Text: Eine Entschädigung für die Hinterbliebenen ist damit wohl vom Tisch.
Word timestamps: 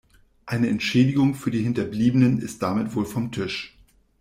Eine 0.47 0.67
Entschädigung 0.69 1.35
für 1.35 1.51
die 1.51 1.61
Hinterbliebenen 1.61 2.39
ist 2.39 2.63
damit 2.63 2.95
wohl 2.95 3.05
vom 3.05 3.31
Tisch. 3.31 3.77